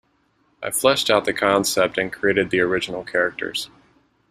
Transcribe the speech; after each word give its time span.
I 0.63 0.71
fleshed 0.71 1.11
out 1.11 1.25
the 1.25 1.31
concept 1.33 1.95
and 1.99 2.11
created 2.11 2.49
the 2.49 2.59
original 2.61 3.03
characters. 3.03 3.69